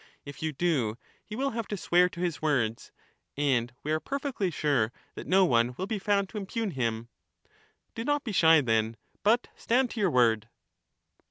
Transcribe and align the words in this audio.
If 0.25 0.41
you 0.41 0.51
do, 0.51 0.97
he 1.23 1.35
will 1.35 1.51
have 1.51 1.67
to 1.67 1.77
swear 1.77 2.09
to 2.09 2.21
his 2.21 2.41
words; 2.41 2.91
and 3.37 3.71
we 3.83 3.91
not. 3.91 3.97
are 3.97 3.99
perfectly 3.99 4.49
sure 4.49 4.91
that 5.13 5.27
no 5.27 5.45
one 5.45 5.75
will 5.77 5.85
be 5.85 5.99
found 5.99 6.27
to 6.29 6.39
unpugn 6.39 6.71
him. 6.73 7.09
Do 7.93 8.03
not 8.03 8.23
be 8.23 8.31
shy 8.31 8.61
then, 8.61 8.97
but 9.21 9.49
stand 9.55 9.91
to 9.91 9.99
your 9.99 10.09
word. 10.09 10.49